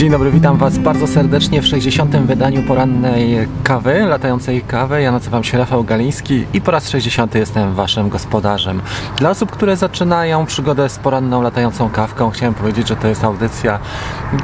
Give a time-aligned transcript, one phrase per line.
[0.00, 2.16] Dzień dobry, witam Was bardzo serdecznie w 60.
[2.16, 5.02] wydaniu porannej kawy, latającej kawy.
[5.02, 7.34] Ja nazywam się Rafał Galiński i po raz 60.
[7.34, 8.80] jestem Waszym gospodarzem.
[9.16, 13.78] Dla osób, które zaczynają przygodę z poranną latającą kawką, chciałem powiedzieć, że to jest audycja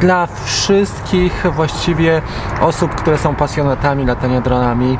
[0.00, 2.22] dla wszystkich właściwie
[2.60, 4.98] osób, które są pasjonatami latania dronami,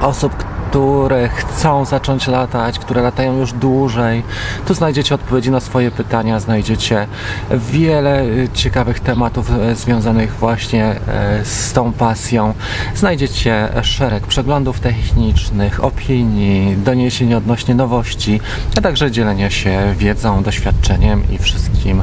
[0.00, 0.32] osób,
[0.70, 4.22] które chcą zacząć latać, które latają już dłużej.
[4.66, 7.06] Tu znajdziecie odpowiedzi na swoje pytania, znajdziecie
[7.50, 10.92] wiele y, ciekawych tematów y, związanych właśnie
[11.40, 12.54] y, z tą pasją.
[12.94, 18.40] Znajdziecie szereg przeglądów technicznych, opinii, doniesień odnośnie nowości,
[18.78, 22.02] a także dzielenia się wiedzą, doświadczeniem i wszystkim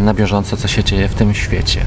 [0.00, 1.80] na bieżąco, co się dzieje w tym świecie.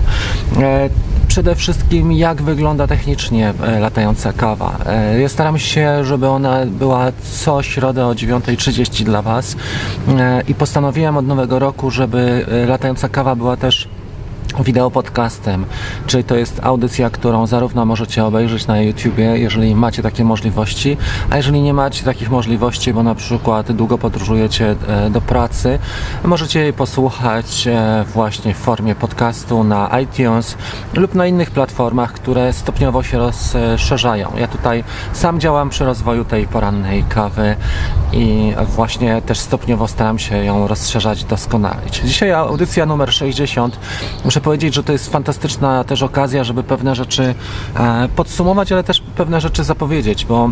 [0.62, 0.90] E,
[1.28, 4.78] przede wszystkim, jak wygląda technicznie e, latająca kawa.
[4.86, 9.56] E, staram się, żeby ona była co środę o 9.30 dla Was.
[10.08, 13.88] E, i postanowiłem od nowego roku, żeby latająca kawa była też
[14.60, 15.66] wideo podcastem,
[16.08, 20.98] czyli to jest audycja, którą zarówno możecie obejrzeć na YouTubie, jeżeli macie takie możliwości,
[21.30, 25.80] a jeżeli nie macie takich możliwości, bo na przykład długo podróżujecie e, do pracy,
[26.24, 30.58] możecie jej posłuchać e, właśnie w formie podcastu na iTunes
[30.94, 34.32] lub na innych platformach, które stopniowo się rozszerzają.
[34.38, 37.56] Ja tutaj sam działam przy rozwoju tej porannej kawy
[38.14, 42.02] i właśnie też stopniowo staram się ją rozszerzać, doskonalić.
[42.06, 43.80] Dzisiaj audycja numer 60.
[44.26, 47.36] Muszę powiedzieć, że to jest fantastyczna też okazja, żeby pewne rzeczy
[47.76, 50.50] e, podsumować, ale też pewne rzeczy zapowiedzieć, bo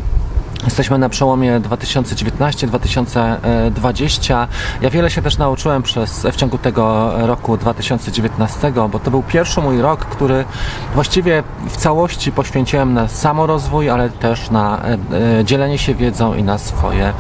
[0.66, 4.47] Jesteśmy na przełomie 2019-2020.
[4.81, 9.61] Ja wiele się też nauczyłem przez, w ciągu tego roku 2019, bo to był pierwszy
[9.61, 10.45] mój rok, który
[10.94, 14.97] właściwie w całości poświęciłem na samorozwój, ale też na e,
[15.39, 17.13] e, dzielenie się wiedzą i na swoje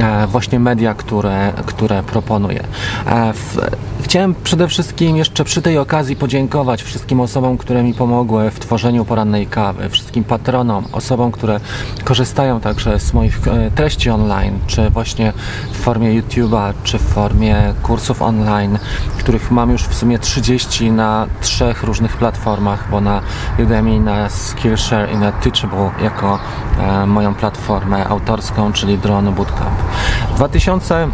[0.00, 2.64] e, właśnie media, które, które proponuję.
[4.02, 9.04] Chciałem przede wszystkim jeszcze przy tej okazji podziękować wszystkim osobom, które mi pomogły w tworzeniu
[9.04, 11.60] porannej kawy, wszystkim patronom, osobom, które
[12.04, 15.32] korzystają tak także z moich e, treści online, czy właśnie
[15.72, 18.78] w formie YouTube'a, czy w formie kursów online,
[19.18, 23.20] których mam już w sumie 30 na trzech różnych platformach, bo na
[23.58, 26.38] Udemy, na Skillshare i na Teachable jako
[26.78, 29.78] e, moją platformę autorską, czyli Drone Bootcamp.
[30.36, 31.08] 2000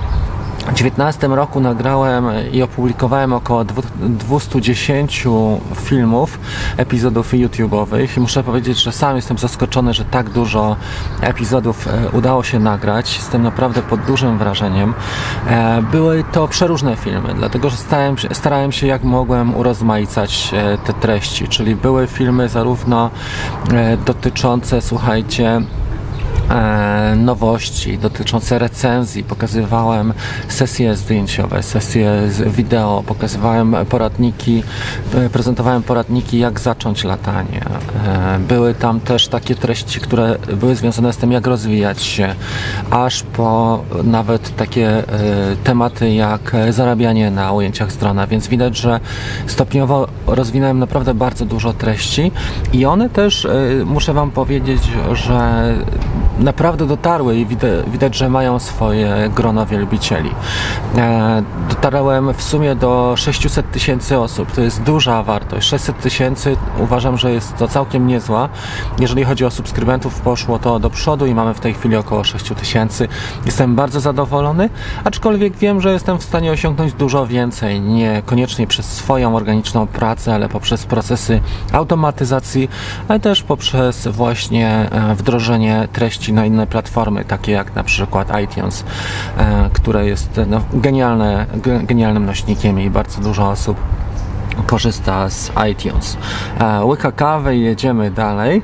[0.64, 5.26] 2019 roku nagrałem i opublikowałem około 210
[5.74, 6.38] filmów,
[6.76, 10.76] epizodów YouTube'owych i muszę powiedzieć, że sam jestem zaskoczony, że tak dużo
[11.20, 13.16] epizodów e, udało się nagrać.
[13.16, 14.94] Jestem naprawdę pod dużym wrażeniem.
[15.46, 20.92] E, były to przeróżne filmy, dlatego że starałem, starałem się jak mogłem urozmaicać e, te
[20.92, 23.10] treści, czyli były filmy zarówno
[24.06, 25.60] dotyczące, słuchajcie,
[27.16, 30.12] nowości dotyczące recenzji, pokazywałem
[30.48, 32.12] sesje zdjęciowe, sesje
[32.46, 34.62] wideo, pokazywałem poradniki,
[35.14, 37.60] e, prezentowałem poradniki, jak zacząć latanie.
[38.06, 42.34] E, były tam też takie treści, które były związane z tym, jak rozwijać się,
[42.90, 45.02] aż po nawet takie
[45.64, 49.00] tematy jak zarabianie na ujęciach z drona, więc widać, że
[49.46, 52.32] stopniowo rozwinąłem naprawdę bardzo dużo treści
[52.72, 53.46] i one też,
[53.84, 54.82] muszę Wam powiedzieć,
[55.12, 55.74] że
[56.38, 57.46] naprawdę dotarły i
[57.86, 60.30] widać, że mają swoje grono wielbicieli.
[60.96, 64.52] E, dotarłem w sumie do 600 tysięcy osób.
[64.52, 65.68] To jest duża wartość.
[65.68, 68.48] 600 tysięcy uważam, że jest to całkiem niezła.
[68.98, 72.52] Jeżeli chodzi o subskrybentów, poszło to do przodu i mamy w tej chwili około 6
[72.54, 73.08] tysięcy.
[73.46, 74.70] Jestem bardzo zadowolony,
[75.04, 77.80] aczkolwiek wiem, że jestem w stanie osiągnąć dużo więcej.
[77.80, 81.40] Nie koniecznie przez swoją organiczną pracę, ale poprzez procesy
[81.72, 82.68] automatyzacji,
[83.08, 88.28] ale też poprzez właśnie e, wdrożenie treści treści na inne platformy, takie jak na przykład
[88.42, 88.84] iTunes,
[89.38, 91.46] e, które jest no, genialne,
[91.82, 93.76] genialnym nośnikiem i bardzo dużo osób
[94.66, 96.16] korzysta z iTunes.
[96.60, 98.62] E, łyka kawy jedziemy dalej.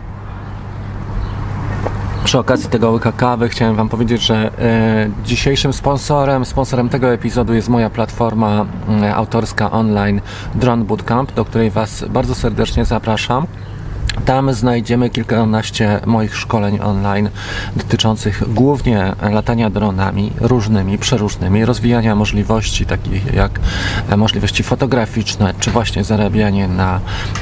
[2.24, 7.54] Przy okazji tego łyka kawy chciałem Wam powiedzieć, że e, dzisiejszym sponsorem, sponsorem tego epizodu
[7.54, 8.66] jest moja platforma
[9.14, 10.20] autorska online
[10.54, 13.46] Drone Bootcamp, do której Was bardzo serdecznie zapraszam.
[14.30, 17.30] Tam znajdziemy kilkanaście moich szkoleń online
[17.76, 23.60] dotyczących głównie latania dronami różnymi, przeróżnymi, rozwijania możliwości takich jak
[24.08, 27.00] e, możliwości fotograficzne, czy właśnie zarabianie na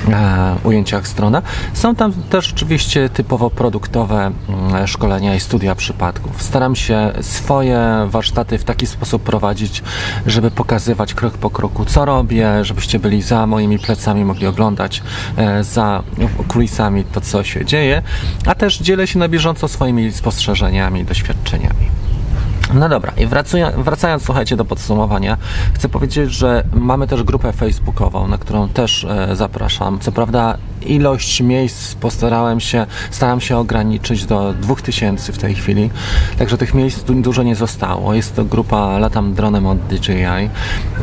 [0.08, 1.42] e, ujęciach z drona.
[1.74, 6.42] Są tam też oczywiście typowo produktowe mm, szkolenia i studia przypadków.
[6.42, 9.82] Staram się swoje warsztaty w taki sposób prowadzić,
[10.26, 15.02] żeby pokazywać krok po kroku, co robię, żebyście byli za moimi plecami, mogli oglądać
[15.36, 16.02] e, za
[16.48, 16.77] kulisami
[17.12, 18.02] to, co się dzieje,
[18.46, 21.90] a też dzielę się na bieżąco swoimi spostrzeżeniami, doświadczeniami.
[22.74, 23.26] No dobra, i
[23.76, 25.36] wracając, słuchajcie, do podsumowania,
[25.74, 29.98] chcę powiedzieć, że mamy też grupę facebookową, na którą też e, zapraszam.
[29.98, 30.58] Co prawda
[30.88, 35.90] ilość miejsc postarałem się, staram się ograniczyć do 2000 w tej chwili,
[36.38, 38.14] także tych miejsc dużo nie zostało.
[38.14, 40.50] Jest to grupa Latam Dronem od DJI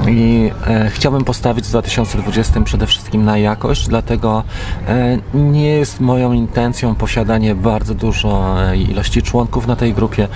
[0.07, 4.43] i e, chciałbym postawić w 2020 przede wszystkim na jakość, dlatego
[4.87, 10.27] e, nie jest moją intencją posiadanie bardzo dużo e, ilości członków na tej grupie.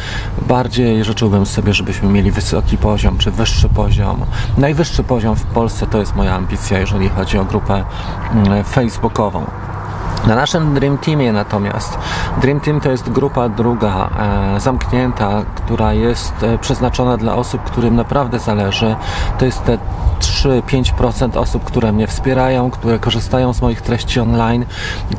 [0.48, 4.26] Bardziej życzyłbym sobie, żebyśmy mieli wysoki poziom, czy wyższy poziom.
[4.58, 7.84] Najwyższy poziom w Polsce to jest moja ambicja, jeżeli chodzi o grupę
[8.34, 8.64] mm,
[9.40, 9.70] facebookową.
[10.28, 11.98] Na naszym Dream Teamie natomiast,
[12.42, 14.10] Dream Team to jest grupa druga,
[14.56, 18.96] e, zamknięta, która jest e, przeznaczona dla osób, którym naprawdę zależy.
[19.38, 19.78] To jest te
[20.20, 24.66] 3-5% osób, które mnie wspierają, które korzystają z moich treści online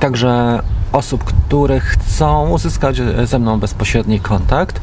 [0.00, 4.80] także osób, które chcą uzyskać e, ze mną bezpośredni kontakt.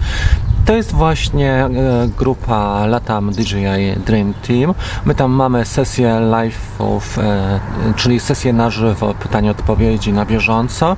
[0.66, 1.70] To jest właśnie e,
[2.18, 4.74] grupa Latam DJI Dream Team.
[5.06, 7.60] My tam mamy sesję live'ów, e,
[7.96, 10.98] czyli sesję na żywo, pytanie, odpowiedzi na bieżąco.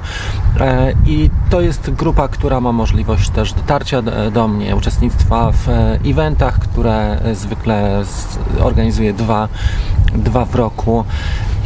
[1.05, 4.01] I to jest grupa, która ma możliwość też dotarcia
[4.31, 5.67] do mnie, uczestnictwa w
[6.05, 8.03] eventach, które zwykle
[8.59, 9.47] organizuje dwa,
[10.15, 11.05] dwa w roku.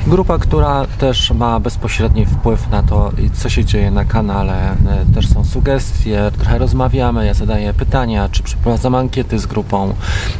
[0.07, 4.71] Grupa, która też ma bezpośredni wpływ na to, co się dzieje na kanale.
[4.71, 9.93] E, też są sugestie, trochę rozmawiamy, ja zadaję pytania, czy przeprowadzam ankiety z grupą.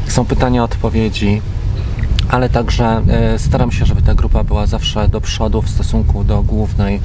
[0.08, 1.42] Są pytania, odpowiedzi
[2.30, 6.42] ale także e, staram się, żeby ta grupa była zawsze do przodu w stosunku do
[6.42, 7.00] głównej,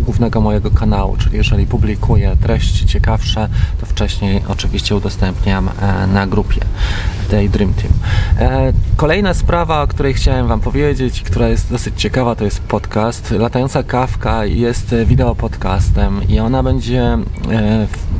[0.00, 3.48] głównego mojego kanału, czyli jeżeli publikuję treści ciekawsze,
[3.80, 6.60] to wcześniej oczywiście udostępniam e, na grupie
[7.30, 7.92] tej Dream Team.
[8.38, 13.30] E, kolejna sprawa, o której chciałem Wam powiedzieć, która jest dosyć ciekawa, to jest podcast.
[13.30, 17.18] Latająca Kawka jest wideo podcastem i ona będzie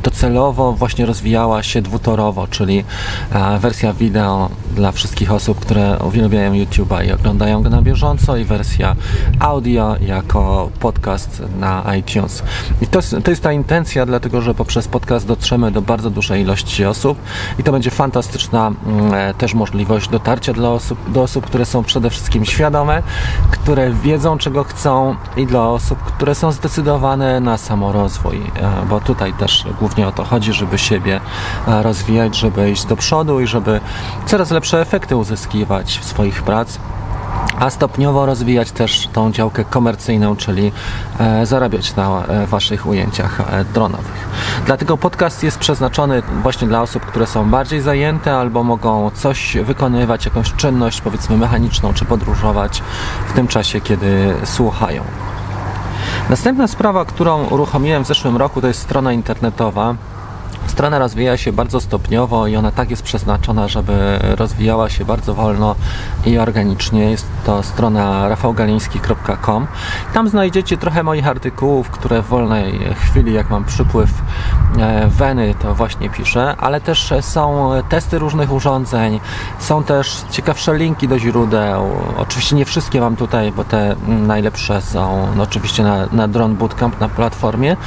[0.03, 2.83] docelowo właśnie rozwijała się dwutorowo, czyli
[3.59, 8.95] wersja wideo dla wszystkich osób, które uwielbiają YouTube'a i oglądają go na bieżąco i wersja
[9.39, 12.43] audio jako podcast na iTunes.
[12.81, 16.41] I to jest, to jest ta intencja, dlatego że poprzez podcast dotrzemy do bardzo dużej
[16.41, 17.17] ilości osób
[17.59, 21.83] i to będzie fantastyczna mm, e, też możliwość dotarcia dla osób, do osób, które są
[21.83, 23.03] przede wszystkim świadome,
[23.51, 29.33] które wiedzą czego chcą i dla osób, które są zdecydowane na samorozwój, e, bo tutaj
[29.33, 31.21] też głównie o to chodzi, żeby siebie
[31.67, 33.81] e, rozwijać, żeby iść do przodu i żeby
[34.25, 36.79] coraz lepsze efekty uzyskiwać swoich prac
[37.59, 40.71] a stopniowo rozwijać też tą działkę komercyjną, czyli
[41.19, 44.29] e, zarabiać na e, Waszych ujęciach e, dronowych.
[44.65, 50.25] Dlatego podcast jest przeznaczony właśnie dla osób, które są bardziej zajęte albo mogą coś wykonywać,
[50.25, 52.83] jakąś czynność powiedzmy mechaniczną, czy podróżować
[53.27, 55.03] w tym czasie, kiedy słuchają.
[56.29, 59.95] Następna sprawa, którą uruchomiłem w zeszłym roku, to jest strona internetowa
[60.71, 65.75] Strona rozwija się bardzo stopniowo i ona tak jest przeznaczona, żeby rozwijała się bardzo wolno
[66.25, 67.11] i organicznie.
[67.11, 69.67] Jest to strona rafałgaliński.com.
[70.13, 74.09] Tam znajdziecie trochę moich artykułów, które w wolnej chwili, jak mam przypływ
[74.79, 79.19] e, weny, to właśnie piszę, ale też są testy różnych urządzeń,
[79.59, 81.89] są też ciekawsze linki do źródeł.
[82.17, 86.99] Oczywiście nie wszystkie mam tutaj, bo te najlepsze są no, oczywiście na, na Drone Bootcamp
[86.99, 87.77] na platformie,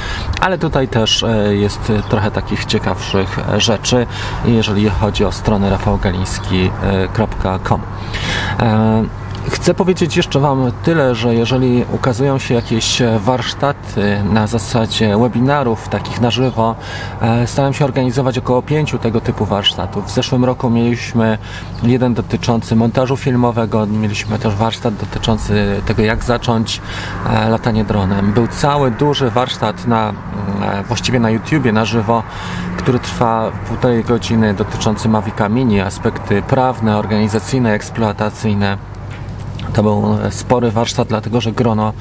[0.41, 4.07] ale tutaj też e, jest trochę takich ciekawszych rzeczy,
[4.45, 7.81] jeżeli chodzi o stronę rafałgaliński.com.
[9.49, 16.21] Chcę powiedzieć jeszcze Wam tyle, że jeżeli ukazują się jakieś warsztaty na zasadzie webinarów takich
[16.21, 16.75] na żywo,
[17.21, 20.05] e, staram się organizować około pięciu tego typu warsztatów.
[20.05, 21.37] W zeszłym roku mieliśmy
[21.83, 26.81] jeden dotyczący montażu filmowego, mieliśmy też warsztat dotyczący tego, jak zacząć
[27.29, 28.33] e, latanie dronem.
[28.33, 30.13] Był cały duży warsztat na,
[30.61, 32.23] e, właściwie na YouTubie na żywo,
[32.77, 38.94] który trwa półtorej godziny dotyczący Mavica Mini, aspekty prawne, organizacyjne, eksploatacyjne.
[39.75, 41.93] To był spory warsztat, dlatego że grono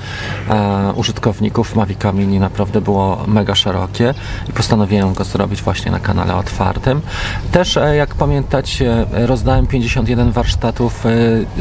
[0.51, 4.15] e, użytkowników Mavica Mini naprawdę było mega szerokie
[4.49, 7.01] i postanowiłem go zrobić właśnie na kanale otwartym.
[7.53, 11.11] Też, e, jak pamiętacie, rozdałem 51 warsztatów e,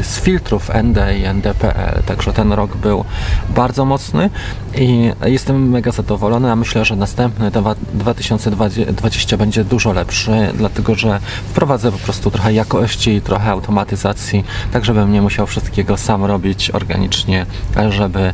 [0.02, 3.04] z filtrów ND i NDPL, także ten rok był
[3.48, 4.30] bardzo mocny
[4.76, 7.50] i jestem mega zadowolony, a myślę, że następny
[7.94, 14.84] 2020 będzie dużo lepszy, dlatego że wprowadzę po prostu trochę jakości i trochę automatyzacji, tak
[14.84, 17.46] żebym nie musiał wszystkiego sam robić organicznie,
[17.88, 18.32] żeby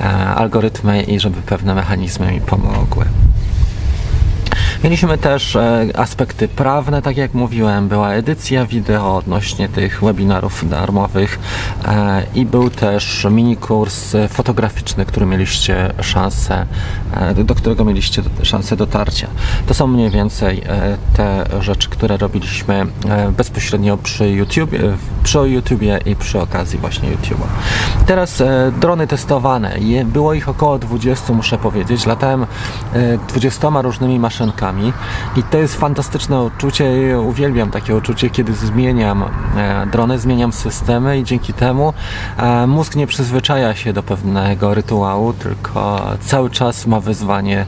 [0.00, 3.04] e, algorytmy i żeby pewne mechanizmy mi pomogły.
[4.84, 11.38] Mieliśmy też e, aspekty prawne, tak jak mówiłem, była edycja wideo odnośnie tych webinarów darmowych
[11.84, 16.66] e, i był też mini kurs fotograficzny, który mieliście szansę,
[17.14, 19.26] e, do którego mieliście szansę dotarcia.
[19.66, 20.62] To są mniej więcej
[21.16, 22.86] te rzeczy, które robiliśmy
[23.36, 24.70] bezpośrednio przy YouTube,
[25.22, 27.46] przy YouTubie i przy okazji właśnie YouTube'a.
[28.06, 28.42] Teraz
[28.80, 29.74] drony testowane.
[30.04, 32.06] Było ich około 20, muszę powiedzieć.
[32.06, 32.46] Latałem
[33.28, 34.71] 20 różnymi maszynkami
[35.36, 36.84] i to jest fantastyczne uczucie.
[37.20, 39.24] Uwielbiam takie uczucie, kiedy zmieniam
[39.56, 41.92] e, drony, zmieniam systemy i dzięki temu
[42.36, 47.66] e, mózg nie przyzwyczaja się do pewnego rytuału, tylko cały czas ma wyzwanie,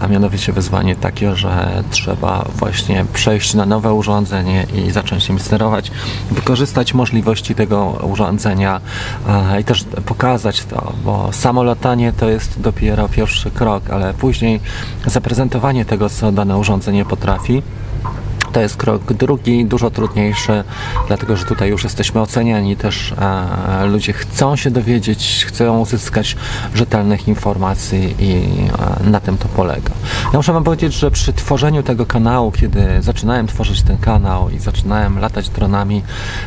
[0.00, 5.90] a mianowicie wyzwanie takie, że trzeba właśnie przejść na nowe urządzenie i zacząć nim sterować,
[6.30, 8.80] wykorzystać możliwości tego urządzenia
[9.28, 14.60] e, i też pokazać to, bo samo latanie to jest dopiero pierwszy krok, ale później
[15.06, 17.62] zaprezentowanie tego, co dane urządzenie potrafi,
[18.56, 20.64] to jest krok drugi, dużo trudniejszy,
[21.06, 26.36] dlatego że tutaj już jesteśmy oceniani, też e, ludzie chcą się dowiedzieć, chcą uzyskać
[26.74, 28.32] rzetelnych informacji i
[29.04, 29.90] e, na tym to polega.
[30.32, 34.58] Ja muszę Wam powiedzieć, że przy tworzeniu tego kanału, kiedy zaczynałem tworzyć ten kanał i
[34.58, 36.02] zaczynałem latać dronami,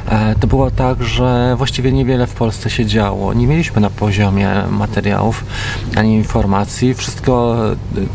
[0.09, 3.33] e, to było tak, że właściwie niewiele w Polsce się działo.
[3.33, 5.45] Nie mieliśmy na poziomie materiałów
[5.95, 6.93] ani informacji.
[6.93, 7.57] Wszystko,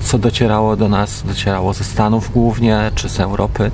[0.02, 3.70] co docierało do nas, docierało ze Stanów głównie, czy z Europy.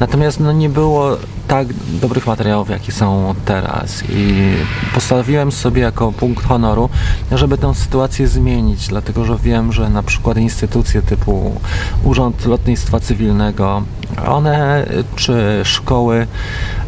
[0.00, 1.16] Natomiast no, nie było
[1.48, 4.52] tak dobrych materiałów, jakie są teraz i
[4.94, 6.88] postawiłem sobie jako punkt honoru,
[7.32, 11.60] żeby tę sytuację zmienić, dlatego że wiem, że na przykład instytucje typu
[12.04, 13.82] Urząd Lotnictwa Cywilnego,
[14.26, 14.86] one
[15.16, 16.26] czy szkoły,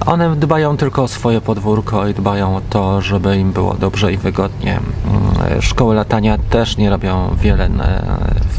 [0.07, 4.17] one dbają tylko o swoje podwórko i dbają o to, żeby im było dobrze i
[4.17, 4.81] wygodnie.
[5.07, 7.69] Mm, szkoły latania też nie robią wiele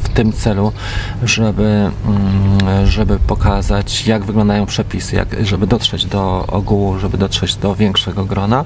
[0.04, 0.72] w tym celu,
[1.24, 7.75] żeby, mm, żeby pokazać, jak wyglądają przepisy, jak, żeby dotrzeć do ogółu, żeby dotrzeć do
[7.75, 8.66] większego grona.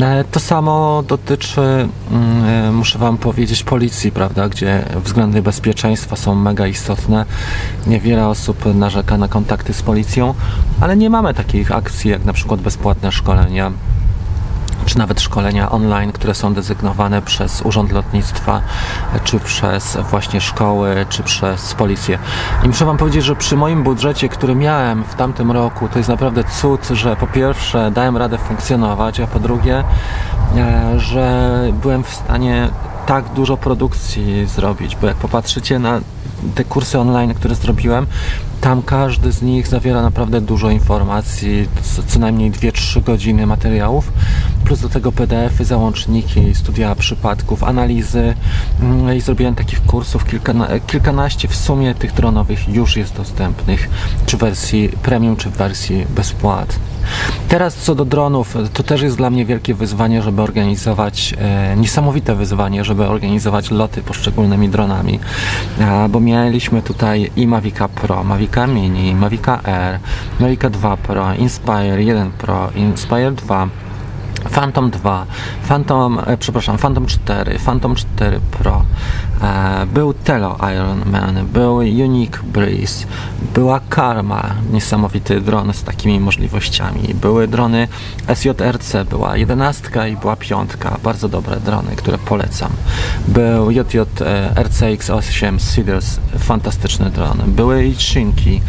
[0.00, 6.34] E, to samo dotyczy, mm, e, muszę Wam powiedzieć, policji, prawda, gdzie względy bezpieczeństwa są
[6.34, 7.24] mega istotne.
[7.86, 10.34] Niewiele osób narzeka na kontakty z policją,
[10.80, 13.72] ale nie mamy takich akcji jak na przykład bezpłatne szkolenia
[14.86, 18.60] czy nawet szkolenia online, które są dezygnowane przez Urząd Lotnictwa,
[19.24, 22.18] czy przez właśnie szkoły, czy przez policję.
[22.64, 26.08] I muszę Wam powiedzieć, że przy moim budżecie, który miałem w tamtym roku, to jest
[26.08, 29.84] naprawdę cud, że po pierwsze dałem radę funkcjonować, a po drugie,
[30.56, 31.52] e, że
[31.82, 32.68] byłem w stanie
[33.06, 36.00] tak dużo produkcji zrobić, bo jak popatrzycie na
[36.54, 38.06] te kursy online, które zrobiłem,
[38.60, 41.68] tam każdy z nich zawiera naprawdę dużo informacji,
[42.06, 44.12] co, najmniej 2-3 godziny materiałów,
[44.64, 48.34] plus do tego PDF-y, załączniki, studia przypadków, analizy
[48.80, 53.88] mm, i zrobiłem takich kursów kilkana, kilkanaście w sumie tych dronowych już jest dostępnych,
[54.26, 56.93] czy w wersji premium, czy w wersji bezpłatnej.
[57.48, 62.34] Teraz co do dronów, to też jest dla mnie wielkie wyzwanie, żeby organizować, e, niesamowite
[62.34, 65.20] wyzwanie, żeby organizować loty poszczególnymi dronami,
[65.80, 69.98] e, bo mieliśmy tutaj i Mavica Pro, Mavica Mini, Mavica Air,
[70.40, 73.68] Mavica 2 Pro, Inspire 1 Pro, Inspire 2
[74.50, 75.26] Phantom 2,
[75.68, 78.84] Phantom, e, przepraszam, Phantom 4, Phantom 4 Pro,
[79.42, 83.06] e, był Telo Ironman, był Unique Breeze,
[83.54, 87.88] była Karma, niesamowity dron z takimi możliwościami, były drony
[88.34, 92.70] SJRC, była 11 i była piątka, bardzo dobre drony, które polecam.
[93.28, 98.60] Był JJ e, RCX8 Seeders, fantastyczny dron, były i Shinki,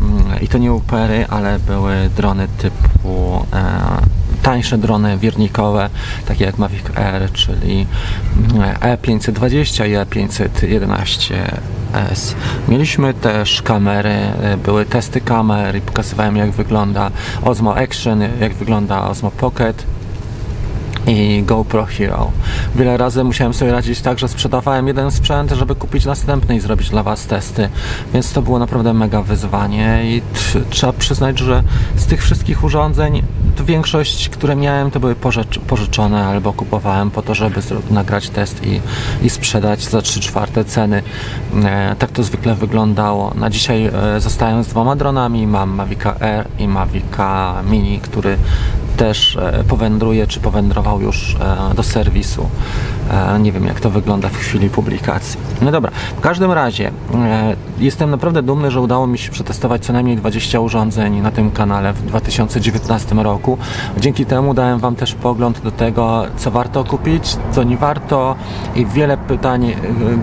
[0.00, 4.07] mm, i to nie upery, ale były drony typu e,
[4.48, 5.90] tańsze drony wirnikowe,
[6.26, 7.86] takie jak Mavic Air, czyli
[8.80, 12.34] E520 i E511S.
[12.68, 14.14] Mieliśmy też kamery,
[14.64, 17.10] były testy kamer i pokazywałem jak wygląda
[17.42, 19.84] Osmo Action, jak wygląda Osmo Pocket
[21.08, 22.30] i GoPro Hero.
[22.76, 26.90] Wiele razy musiałem sobie radzić tak, że sprzedawałem jeden sprzęt, żeby kupić następny i zrobić
[26.90, 27.68] dla Was testy,
[28.14, 30.22] więc to było naprawdę mega wyzwanie i
[30.70, 31.62] trzeba przyznać, że
[31.96, 33.22] z tych wszystkich urządzeń
[33.64, 35.16] większość, które miałem, to były
[35.66, 37.60] pożyczone albo kupowałem po to, żeby
[37.90, 38.80] nagrać test i,
[39.26, 41.02] i sprzedać za 3 czwarte ceny.
[41.64, 43.34] E, tak to zwykle wyglądało.
[43.34, 45.46] Na dzisiaj e, zostałem z dwoma dronami.
[45.46, 48.36] Mam Mavica Air i Mavica Mini, który
[48.98, 51.36] też e, powędruje, czy powędrował już
[51.70, 52.48] e, do serwisu.
[53.10, 55.40] E, nie wiem, jak to wygląda w chwili publikacji.
[55.62, 56.90] No dobra, w każdym razie
[57.78, 61.92] jestem naprawdę dumny, że udało mi się przetestować co najmniej 20 urządzeń na tym kanale
[61.92, 63.58] w 2019 roku.
[63.98, 68.36] Dzięki temu dałem Wam też pogląd do tego, co warto kupić, co nie warto
[68.74, 69.74] i wiele pytań,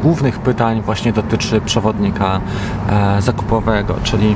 [0.01, 2.41] głównych pytań właśnie dotyczy przewodnika
[3.19, 4.35] zakupowego, czyli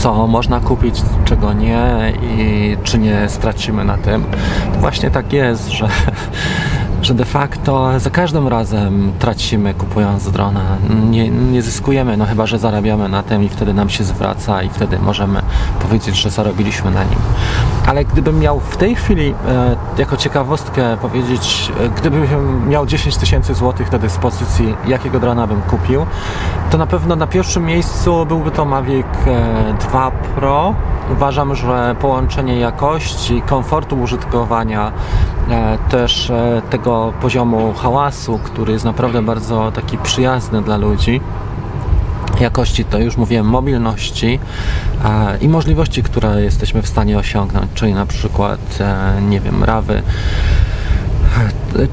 [0.00, 4.24] co można kupić, czego nie i czy nie stracimy na tym.
[4.74, 5.88] To właśnie tak jest, że
[7.02, 10.60] że de facto za każdym razem tracimy kupując drona.
[11.10, 14.68] Nie, nie zyskujemy, no chyba, że zarabiamy na tym i wtedy nam się zwraca i
[14.68, 15.42] wtedy możemy
[15.82, 17.18] powiedzieć, że zarobiliśmy na nim.
[17.86, 23.54] Ale gdybym miał w tej chwili e, jako ciekawostkę powiedzieć, e, gdybym miał 10 tysięcy
[23.54, 26.06] złotych do dyspozycji, jakiego drona bym kupił,
[26.70, 30.74] to na pewno na pierwszym miejscu byłby to Mavic e, 2 Pro.
[31.12, 34.92] Uważam, że połączenie jakości, komfortu użytkowania,
[35.50, 41.20] e, też e, tego poziomu hałasu, który jest naprawdę bardzo taki przyjazny dla ludzi,
[42.40, 44.38] jakości, to już mówiłem, mobilności
[45.40, 50.02] i możliwości, które jesteśmy w stanie osiągnąć, czyli na przykład, e, nie wiem, rawy,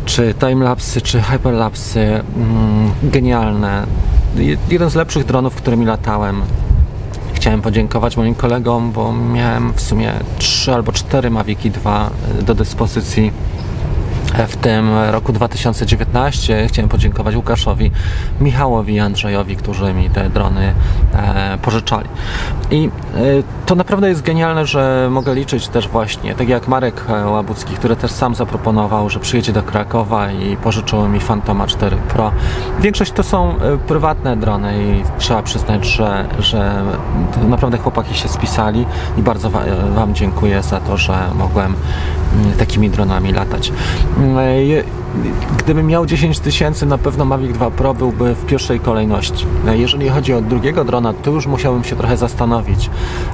[0.06, 2.00] czy timelapsy, czy hyperlapsy,
[2.36, 3.84] mm, genialne.
[4.70, 6.42] Jeden z lepszych dronów, którymi latałem.
[7.48, 12.10] Chciałem podziękować moim kolegom, bo miałem w sumie 3 albo 4 Maviki 2
[12.42, 13.32] do dyspozycji
[14.48, 17.92] w tym roku 2019 chciałem podziękować Łukaszowi,
[18.42, 20.74] Michałowi i Andrzejowi, którzy mi te drony e,
[21.68, 22.10] pożyczali.
[22.72, 23.20] I e,
[23.66, 28.12] to naprawdę jest genialne, że mogę liczyć też właśnie, tak jak Marek Łabucki, który też
[28.12, 32.32] sam zaproponował, że przyjedzie do Krakowa i pożyczył mi Fantoma 4 Pro.
[32.80, 36.84] Większość to są e, prywatne drony i trzeba przyznać, że, że
[37.48, 38.86] naprawdę chłopaki się spisali
[39.18, 39.50] i bardzo
[39.96, 41.76] Wam dziękuję za to, że mogłem
[42.60, 43.72] takimi dronami latać.
[45.16, 49.46] E, gdybym miał 10 tysięcy, na pewno Mavic 2 Pro byłby w pierwszej kolejności.
[49.68, 52.90] E, jeżeli chodzi o drugiego drona, to już musiałbym się trochę zastanowić.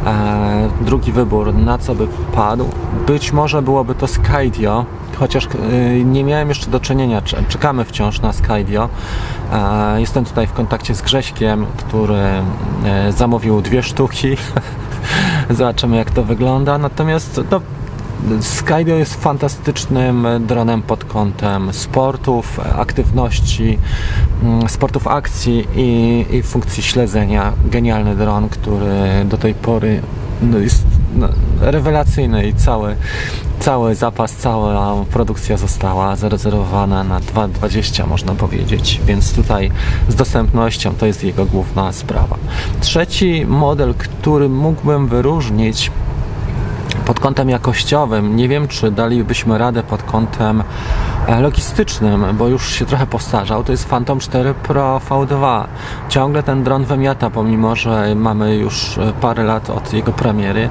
[0.06, 2.70] E, drugi wybór, na co by padł?
[3.08, 4.86] Być może byłoby to Skydio,
[5.20, 5.48] chociaż
[6.06, 8.90] nie miałem jeszcze do czynienia, czekamy wciąż na Skydio.
[9.98, 12.24] Jestem tutaj w kontakcie z Grześkiem, który
[13.10, 14.38] zamówił dwie sztuki.
[15.50, 16.78] Zobaczymy jak to wygląda.
[16.78, 17.62] Natomiast no,
[18.42, 23.80] Skydio jest fantastycznym dronem pod kątem sportów, aktywności,
[24.44, 27.54] mm, sportów akcji i, i funkcji śledzenia.
[27.66, 30.02] Genialny dron, który do tej pory
[30.42, 31.28] no, jest no,
[31.62, 32.96] rewelacyjny i cały,
[33.60, 39.72] cały zapas, cała produkcja została zarezerwowana na 2.20 można powiedzieć, więc tutaj
[40.10, 42.38] z dostępnością to jest jego główna sprawa.
[42.80, 45.92] Trzeci model, który mógłbym wyróżnić
[47.06, 50.64] pod kątem jakościowym nie wiem, czy dalibyśmy radę pod kątem
[51.28, 53.64] e, logistycznym, bo już się trochę postarzał.
[53.64, 55.64] To jest Phantom 4 Pro V2.
[56.10, 60.70] Ciągle ten dron wymiata, pomimo że mamy już e, parę lat od jego premiery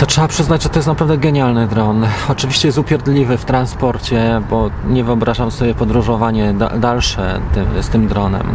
[0.00, 2.06] to trzeba przyznać, że to jest naprawdę genialny dron.
[2.28, 7.40] Oczywiście jest upierdliwy w transporcie, bo nie wyobrażam sobie podróżowanie da dalsze
[7.80, 8.46] z tym dronem,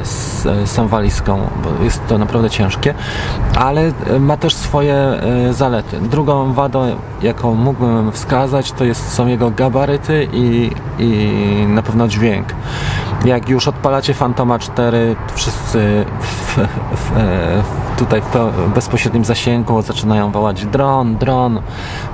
[0.00, 2.94] e, z, z tą walizką, bo jest to naprawdę ciężkie,
[3.56, 6.00] ale ma też swoje e, zalety.
[6.00, 12.46] Drugą wadą, jaką mógłbym wskazać, to jest, są jego gabaryty i, i na pewno dźwięk.
[13.24, 16.58] Jak już odpalacie Fantoma 4, wszyscy w, w,
[16.96, 21.60] w, tutaj w bezpośrednim zasięgu zaczynają wołać dron, dron,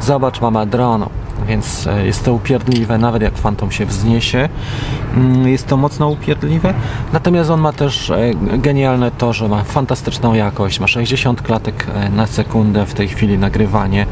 [0.00, 1.06] zobacz mama dron
[1.46, 4.48] więc e, jest to upierdliwe, nawet jak Phantom się wzniesie,
[5.16, 6.74] mm, jest to mocno upierdliwe.
[7.12, 12.08] Natomiast on ma też e, genialne to, że ma fantastyczną jakość, ma 60 klatek e,
[12.08, 14.06] na sekundę w tej chwili nagrywanie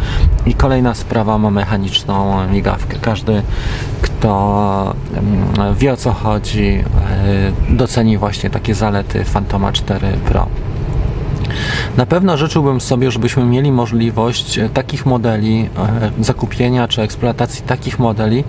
[0.46, 2.98] i kolejna sprawa ma mechaniczną migawkę.
[3.02, 3.42] Każdy,
[4.02, 4.94] kto
[5.76, 6.84] wie o co chodzi,
[7.68, 10.46] doceni właśnie takie zalety Phantoma 4 Pro.
[11.98, 15.68] Na pewno życzyłbym sobie, żebyśmy mieli możliwość e, takich modeli,
[16.18, 18.44] e, zakupienia czy eksploatacji takich modeli,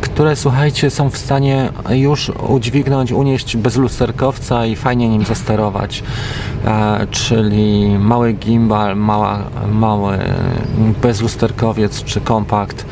[0.00, 6.02] które słuchajcie, są w stanie już udźwignąć, unieść bez lusterkowca i fajnie nim zasterować.
[6.64, 9.38] E, czyli mały gimbal, mała,
[9.72, 10.18] mały
[11.02, 12.86] bezlusterkowiec czy kompakt,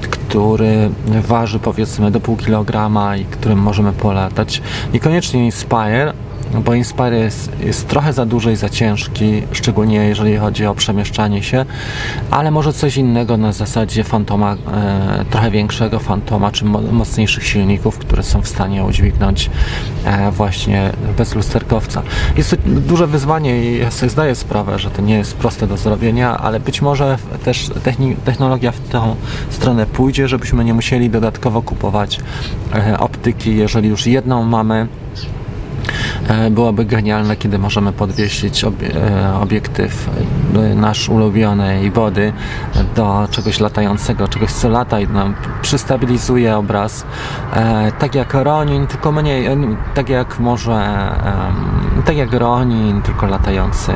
[0.00, 4.62] który waży powiedzmy do pół kilograma i którym możemy polatać.
[4.92, 6.12] Niekoniecznie Inspire,
[6.54, 11.42] bo Inspire jest, jest trochę za duży i za ciężki, szczególnie jeżeli chodzi o przemieszczanie
[11.42, 11.64] się,
[12.30, 17.98] ale może coś innego na zasadzie Fantoma, e, trochę większego Fantoma, czy mo mocniejszych silników,
[17.98, 19.50] które są w stanie udźwignąć
[20.04, 22.02] e, właśnie bez lusterkowca.
[22.36, 25.76] Jest to duże wyzwanie i ja sobie zdaję sprawę, że to nie jest proste do
[25.76, 27.70] zrobienia, ale być może też
[28.24, 29.16] technologia w tą
[29.50, 32.20] stronę pójdzie, żebyśmy nie musieli dodatkowo kupować
[32.74, 34.88] e, optyki, jeżeli już jedną mamy
[36.30, 38.68] E, byłoby genialne, kiedy możemy podwiesić e,
[39.40, 40.08] obiektyw
[40.56, 42.32] e, nasz ulubionej wody
[42.96, 47.04] do czegoś latającego, czegoś co lata i nam przystabilizuje obraz.
[47.98, 49.48] Tak jak Ronin, tylko mniej,
[49.94, 51.10] tak jak może,
[52.04, 53.92] tak jak Ronin, tylko latający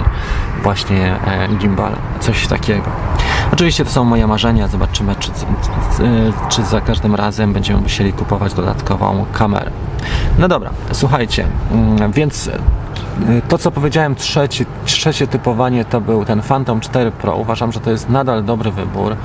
[0.63, 1.17] właśnie
[1.59, 2.91] gimbal, coś takiego.
[3.55, 5.31] Oczywiście to są moje marzenia, zobaczymy czy,
[6.49, 9.71] czy za każdym razem będziemy musieli kupować dodatkową kamerę.
[10.39, 12.53] No dobra, słuchajcie, mm, więc e,
[13.49, 17.37] to, co powiedziałem, trzeci, trzecie typowanie to był ten Phantom 4 Pro.
[17.37, 19.17] Uważam, że to jest nadal dobry wybór.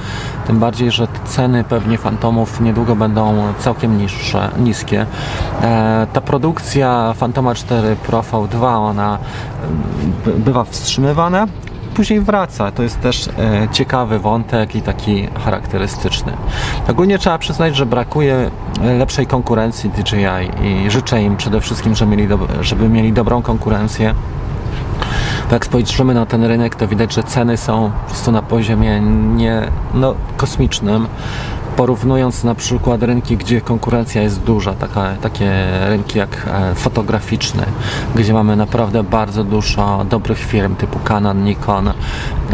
[0.47, 5.05] Tym bardziej, że ceny pewnie Phantomów niedługo będą całkiem niższe, niskie.
[5.61, 9.17] E, ta produkcja Phantoma 4 Pro V2 ona
[10.37, 11.47] bywa wstrzymywana,
[11.99, 12.71] później wraca.
[12.71, 16.33] To jest też e, ciekawy wątek i taki charakterystyczny.
[16.87, 22.27] Ogólnie trzeba przyznać, że brakuje lepszej konkurencji DJI i życzę im przede wszystkim, żeby mieli,
[22.61, 24.13] żeby mieli dobrą konkurencję.
[25.49, 29.01] Bo jak spojrzymy na ten rynek, to widać, że ceny są po prostu na poziomie
[29.35, 29.61] nie,
[29.93, 31.07] no, kosmicznym
[31.79, 35.51] porównując na przykład rynki, gdzie konkurencja jest duża, taka, takie
[35.87, 37.65] rynki jak e, fotograficzne,
[38.15, 41.93] gdzie mamy naprawdę bardzo dużo dobrych firm typu Canon, Nikon,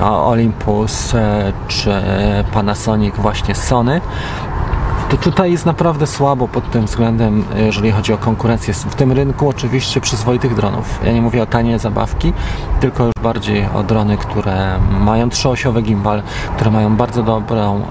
[0.01, 1.91] Olympus e, czy
[2.53, 4.01] Panasonic, właśnie Sony,
[5.09, 8.73] to tutaj jest naprawdę słabo pod tym względem, jeżeli chodzi o konkurencję.
[8.73, 10.99] W tym rynku oczywiście przyzwoitych dronów.
[11.05, 12.33] Ja nie mówię o tanie zabawki,
[12.79, 16.23] tylko już bardziej o drony, które mają trzyosiowy gimbal,
[16.55, 17.81] które mają bardzo dobrą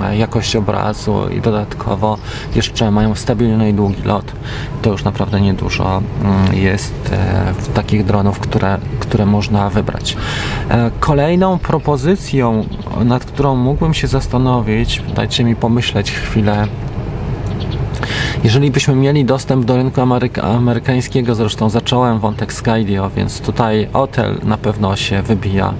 [0.00, 2.18] mm, jakość obrazu i dodatkowo
[2.54, 4.32] jeszcze mają stabilny i długi lot.
[4.82, 10.16] To już naprawdę niedużo mm, jest e, takich dronów, które, które można wybrać.
[10.68, 12.64] E, kolejną propozycją,
[13.04, 16.66] nad którą mógłbym się zastanowić, dajcie mi pomyśleć chwilę,
[18.44, 24.38] jeżeli byśmy mieli dostęp do rynku ameryka amerykańskiego, zresztą zacząłem wątek Skydio, więc tutaj Hotel
[24.42, 25.74] na pewno się wybija.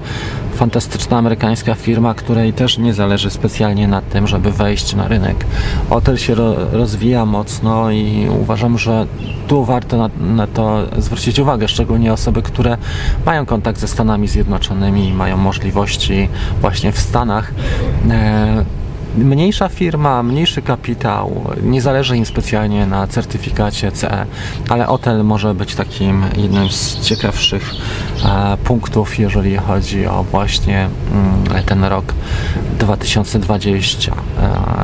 [0.54, 5.46] Fantastyczna amerykańska firma, której też nie zależy specjalnie na tym, żeby wejść na rynek.
[5.90, 9.06] Hotel się ro rozwija mocno i uważam, że
[9.48, 12.76] tu warto na, na, to zwrócić uwagę, szczególnie osoby, które
[13.26, 16.28] mają kontakt ze Stanami Zjednoczonymi i mają możliwości
[16.60, 17.52] właśnie w Stanach.
[18.10, 18.81] E
[19.16, 24.26] mniejsza firma, mniejszy kapitał, nie zależy im specjalnie na certyfikacie CE,
[24.68, 27.74] ale hotel może być takim jednym z ciekawszych
[28.24, 32.14] e, punktów, jeżeli chodzi o właśnie mm, ten rok
[32.78, 34.12] 2020.
[34.12, 34.16] E,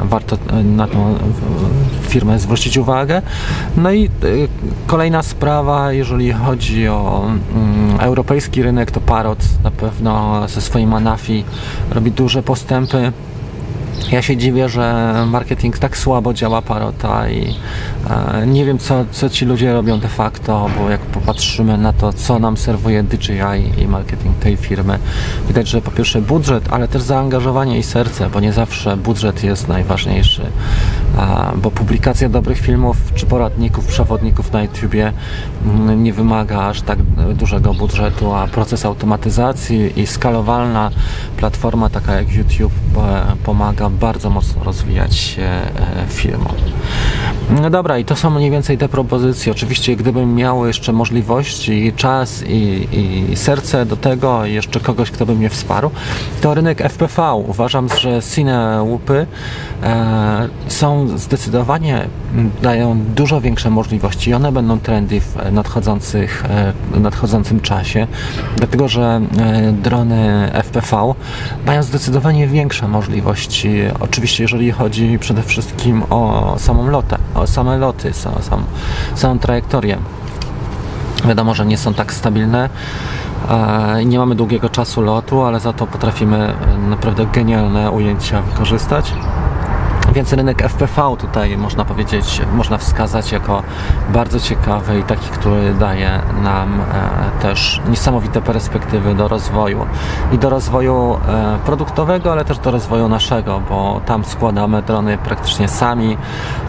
[0.05, 1.19] warto na tą
[2.09, 3.23] firmę zwrócić uwagę.
[3.77, 4.09] No i e,
[4.87, 11.45] kolejna sprawa, jeżeli chodzi o mm, europejski rynek, to Parrot na pewno ze swoim Anafi
[11.91, 13.13] robi duże postępy.
[14.13, 17.55] Ja się dziwię, że marketing tak słabo działa Parota i
[18.11, 22.13] e, nie wiem, co, co ci ludzie robią de facto, bo jak popatrzymy na to,
[22.13, 24.99] co nam serwuje DJI i marketing tej firmy,
[25.49, 29.69] widać, że po pierwsze budżet, ale też zaangażowanie i serce, bo nie zawsze budżet jest
[29.69, 30.43] najważniejszy,
[31.57, 35.13] bo publikacja dobrych filmów czy poradników, przewodników na YouTubie
[35.65, 36.99] mm, nie wymaga aż tak
[37.35, 40.91] dużego budżetu, a proces automatyzacji i skalowalna
[41.37, 45.71] platforma taka jak YouTube e, pomaga bardzo mocno rozwijać się e,
[46.09, 46.51] firmą.
[47.63, 49.53] No dobra, i to są mniej więcej te propozycje.
[49.53, 52.89] Oczywiście, gdybym miał jeszcze możliwości, czas i,
[53.33, 55.91] i serce do tego, i jeszcze kogoś, kto by mnie wsparł,
[56.41, 57.35] to rynek FPV.
[57.35, 59.27] Uważam, że Cine łupy
[59.83, 62.09] e, są zdecydowanie,
[62.63, 66.45] dają dużo większe możliwości i one będą trendy w nadchodzących,
[66.97, 68.07] e, nadchodzącym czasie,
[68.57, 71.15] dlatego że e, drony FPV
[71.67, 78.13] mają zdecydowanie większe możliwości oczywiście jeżeli chodzi przede wszystkim o samą lotę, o same loty,
[78.13, 78.65] sam, sam,
[79.15, 79.99] samą trajektorię.
[81.25, 82.71] Wiadomo, że nie są tak stabilne,
[84.07, 86.55] nie mamy długiego czasu lotu, ale za to potrafimy
[86.89, 89.13] naprawdę genialne ujęcia wykorzystać.
[90.15, 93.63] Więc rynek FPV tutaj można powiedzieć, można wskazać jako
[94.09, 99.87] bardzo ciekawy i taki, który daje nam e, też niesamowite perspektywy do rozwoju
[100.33, 105.69] i do rozwoju e, produktowego, ale też do rozwoju naszego, bo tam składamy drony praktycznie
[105.69, 106.17] sami.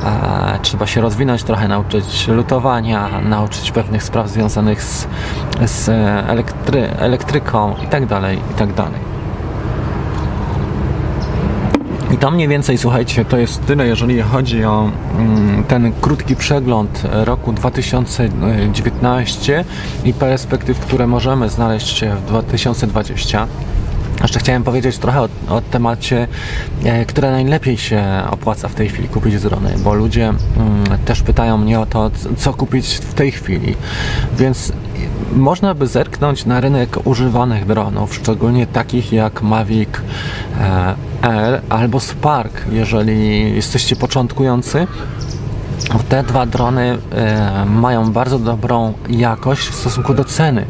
[0.06, 5.08] E, trzeba się rozwinąć trochę, nauczyć lutowania, nauczyć pewnych spraw związanych z,
[5.66, 5.90] z
[6.30, 8.42] elektry, elektryką i tak dalej,
[12.14, 17.04] i to mniej więcej, słuchajcie, to jest tyle, jeżeli chodzi o mm, ten krótki przegląd
[17.12, 19.66] roku 2019
[20.06, 23.48] i perspektyw, które możemy znaleźć w 2020.
[24.30, 26.28] Jeszcze chciałem powiedzieć trochę o, o temacie,
[26.84, 30.38] e, które najlepiej się opłaca w tej chwili kupić drony, bo ludzie mm,
[31.06, 33.76] też pytają mnie o to, co kupić w tej chwili.
[34.38, 34.72] Więc
[35.36, 39.90] można by zerknąć na rynek używanych dronów, szczególnie takich jak Mavic
[40.60, 44.88] e, Air albo Spark, jeżeli jesteście początkujący
[46.10, 50.66] te dwa drony e, mają bardzo dobrą jakość w stosunku do ceny.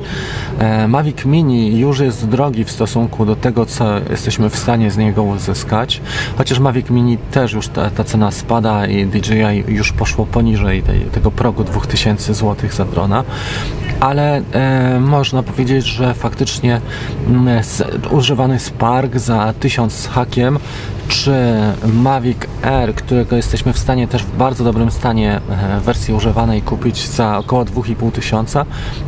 [0.59, 4.97] E, Mavic Mini już jest drogi w stosunku do tego, co jesteśmy w stanie z
[4.97, 6.01] niego uzyskać,
[6.37, 10.99] chociaż Mavic Mini też już ta, ta cena spada i DJI już poszło poniżej tej,
[10.99, 13.23] tego progu 2000 zł za drona,
[13.99, 16.81] ale e, można powiedzieć, że faktycznie
[17.27, 17.63] mm,
[18.11, 20.59] używany Spark za 1000 z hakiem
[21.07, 21.33] czy
[21.93, 27.07] Mavic Air, którego jesteśmy w stanie też w bardzo dobrym stanie e, wersji używanej kupić
[27.07, 28.65] za około 2,5 tysiąca,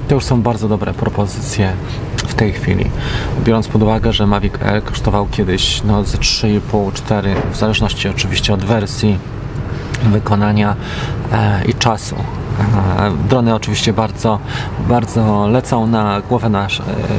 [0.07, 1.73] to już są bardzo dobre propozycje
[2.17, 2.85] w tej chwili.
[3.43, 8.65] Biorąc pod uwagę, że Mavic Air kosztował kiedyś no, ze 3,5-4, w zależności oczywiście od
[8.65, 9.17] wersji
[10.03, 10.75] wykonania
[11.31, 12.15] e, i czasu.
[13.29, 14.39] Drony oczywiście bardzo,
[14.79, 16.67] bardzo lecą na głowę, na,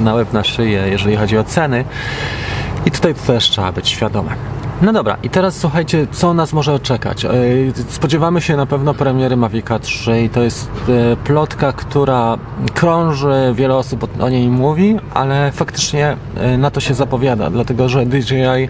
[0.02, 1.84] na łeb, na szyję, jeżeli chodzi o ceny.
[2.86, 4.34] I tutaj też trzeba być świadomym.
[4.82, 7.24] No dobra, i teraz słuchajcie, co nas może czekać.
[7.24, 7.30] E,
[7.88, 12.38] spodziewamy się na pewno premiery Mavica 3 i to jest e, plotka, która
[12.74, 18.06] krąży, wiele osób o niej mówi, ale faktycznie e, na to się zapowiada, dlatego że
[18.06, 18.68] DJI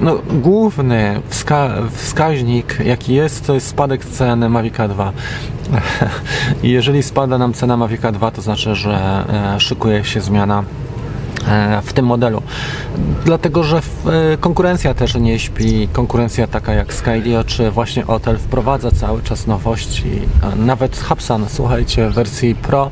[0.00, 5.12] no, główny wska wskaźnik jaki jest, to jest spadek ceny Mavica 2.
[6.62, 9.24] I jeżeli spada nam cena Mavica 2, to znaczy, że
[9.58, 10.64] szykuje się zmiana
[11.82, 12.42] w tym modelu.
[13.24, 15.88] Dlatego, że e, konkurencja też nie śpi.
[15.92, 20.10] Konkurencja taka jak Skydio czy właśnie Otel wprowadza cały czas nowości.
[20.56, 22.90] Nawet Hubsan, słuchajcie, w wersji Pro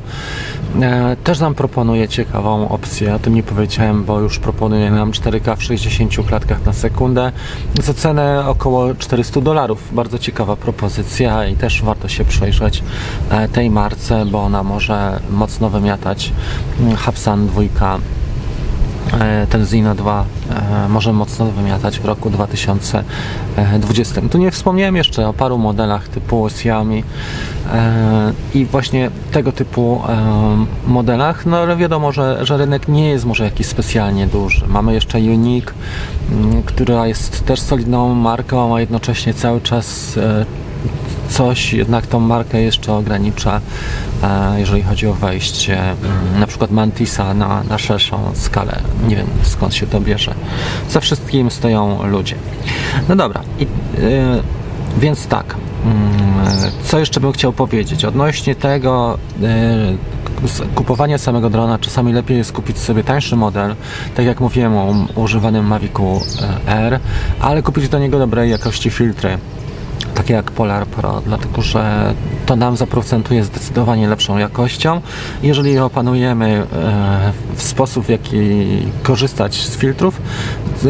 [0.81, 3.15] e, też nam proponuje ciekawą opcję.
[3.15, 7.31] O tym nie powiedziałem, bo już proponuje nam 4K w 60 klatkach na sekundę
[7.83, 9.89] za cenę około 400 dolarów.
[9.91, 12.83] Bardzo ciekawa propozycja i też warto się przejrzeć
[13.53, 16.31] tej marce, bo ona może mocno wymiatać
[17.05, 18.20] Hubsan 2 E,
[19.49, 20.25] ten Zina 2
[20.85, 24.21] e, może mocno wymiatać w roku 2020.
[24.21, 27.03] Tu nie wspomniałem jeszcze o paru modelach typu Xiaomi
[27.73, 30.01] e, i właśnie tego typu
[30.87, 34.67] modelach, no ale wiadomo, że, że rynek nie jest może jakiś specjalnie duży.
[34.67, 35.73] Mamy jeszcze Unique,
[36.65, 40.19] która jest też solidną marką, a jednocześnie cały czas
[41.29, 43.61] coś jednak tą markę jeszcze ogranicza,
[44.23, 48.79] e, jeżeli chodzi o wejście mm, na przykład Mantisa na, na szerszą skalę.
[49.07, 50.35] Nie wiem skąd się to bierze.
[50.89, 52.35] Za wszystkim stoją ludzie.
[53.09, 53.69] No dobra, I, yy,
[54.97, 55.55] więc tak.
[55.85, 58.05] Mm, co jeszcze bym chciał powiedzieć?
[58.05, 59.47] Odnośnie tego yy,
[60.75, 63.75] kupowania samego drona, czasami lepiej jest kupić sobie tańszy model,
[64.15, 66.21] tak jak mówiłem o używanym Mavicu
[66.67, 66.99] e, R,
[67.39, 69.37] ale kupić do niego dobrej jakości filtry
[70.21, 72.13] takie jak Polar Pro, dlatego że
[72.45, 75.01] to nam zaprocentuje zdecydowanie lepszą jakością.
[75.43, 78.37] Jeżeli opanujemy e, w sposób, w jaki
[79.03, 80.21] korzystać z filtrów,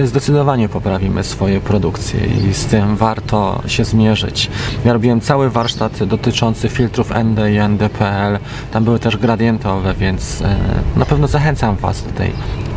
[0.04, 4.50] zdecydowanie poprawimy swoje produkcje i z tym warto się zmierzyć.
[4.86, 8.40] Ja robiłem cały warsztat dotyczący filtrów ND i NDPL.
[8.72, 10.56] Tam były też gradientowe, więc e,
[10.96, 12.32] na pewno zachęcam Was do tej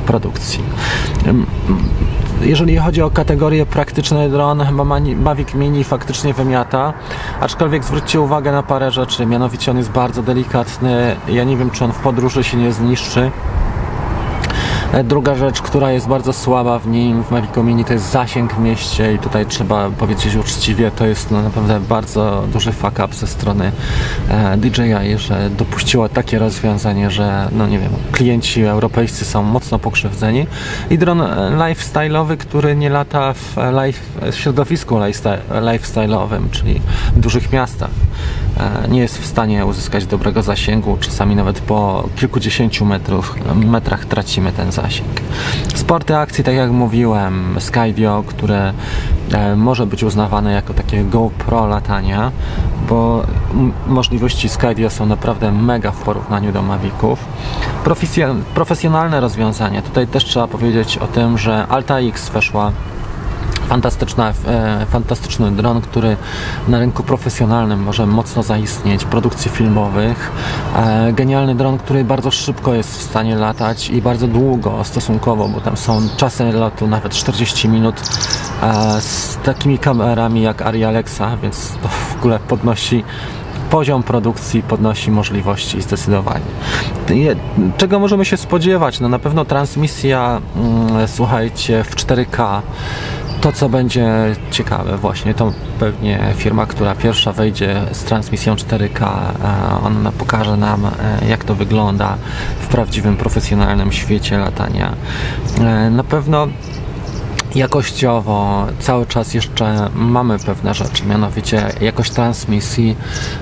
[0.07, 0.61] produkcji.
[2.45, 4.85] Jeżeli chodzi o kategorię praktyczne dron, chyba
[5.17, 6.93] Mavic Mini faktycznie wymiata,
[7.41, 11.85] aczkolwiek zwróćcie uwagę na parę rzeczy, mianowicie on jest bardzo delikatny, ja nie wiem czy
[11.85, 13.31] on w podróży się nie zniszczy,
[15.03, 18.59] druga rzecz, która jest bardzo słaba w nim, w Mavicu Mini, to jest zasięg w
[18.59, 23.27] mieście i tutaj trzeba powiedzieć uczciwie, to jest no, naprawdę bardzo duży fuck up ze
[23.27, 23.73] strony
[24.29, 30.47] e, DJI, że dopuściło takie rozwiązanie, że no nie wiem, klienci europejscy są mocno pokrzywdzeni
[30.91, 34.95] i dron e, lifestyle'owy, który nie lata w, life, w środowisku
[35.51, 36.81] lifestyle'owym, czyli
[37.17, 37.91] w dużych miastach.
[38.61, 44.53] E, nie jest w stanie uzyskać dobrego zasięgu, czasami nawet po kilkudziesięciu metrów, metrach tracimy
[44.53, 45.09] ten zasięg.
[45.75, 48.73] Sporty akcji, tak jak mówiłem, Skydio, które
[49.57, 52.33] może być uznawane jako takie GoPro latania,
[52.89, 53.23] bo
[53.87, 57.25] możliwości Skydio są naprawdę mega w porównaniu do Maviców.
[58.55, 59.83] Profesjonalne rozwiązanie.
[59.83, 62.73] Tutaj też trzeba powiedzieć o tym, że Alta X weszła
[63.69, 66.17] fantastyczna, e, fantastyczny dron, który
[66.69, 70.33] na rynku profesjonalnym może mocno zaistnieć, produkcji filmowych.
[70.77, 75.61] E, genialny dron, który bardzo szybko jest w stanie latać i bardzo długo stosunkowo, bo
[75.61, 78.01] tam są czasy lotu nawet 40 minut
[78.63, 83.05] e, z takimi kamerami jak Ari Alexa, więc to w ogóle podnosi
[83.71, 86.45] poziom produkcji podnosi możliwości zdecydowanie.
[87.77, 89.01] Czego możemy się spodziewać?
[89.01, 92.63] No na pewno transmisja, mm, słuchajcie, w 4K
[93.45, 94.07] to, co będzie
[94.51, 99.09] ciekawe, właśnie to pewnie firma, która pierwsza wejdzie z transmisją 4K,
[99.85, 102.17] ona pokaże nam, e, jak to wygląda
[102.61, 104.93] w prawdziwym, profesjonalnym świecie latania.
[105.61, 106.49] E, na pewno
[107.55, 112.97] jakościowo cały czas jeszcze mamy pewne rzeczy, mianowicie jakość transmisji,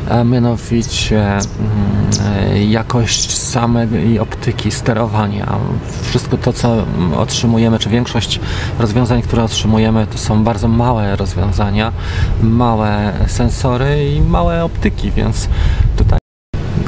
[0.09, 2.02] e, mianowicie mm, e,
[2.69, 5.59] jakość samej optyki, sterowania.
[6.03, 6.85] Wszystko to, co
[7.17, 8.41] otrzymujemy, czy większość
[8.79, 11.93] rozwiązań, które otrzymujemy, to są bardzo małe rozwiązania,
[12.43, 15.49] małe sensory i małe optyki, więc
[15.97, 16.19] tutaj...